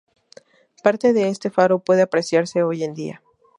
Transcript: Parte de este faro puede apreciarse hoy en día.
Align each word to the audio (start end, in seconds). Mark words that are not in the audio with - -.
Parte 0.81 1.13
de 1.13 1.29
este 1.29 1.51
faro 1.51 1.77
puede 1.77 2.01
apreciarse 2.01 2.63
hoy 2.63 2.83
en 2.83 2.95
día. 2.95 3.21